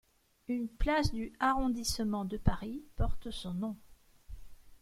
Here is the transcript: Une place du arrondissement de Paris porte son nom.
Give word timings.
Une 0.47 0.67
place 0.67 1.11
du 1.11 1.31
arrondissement 1.39 2.25
de 2.25 2.37
Paris 2.37 2.81
porte 2.95 3.29
son 3.29 3.53
nom. 3.53 3.75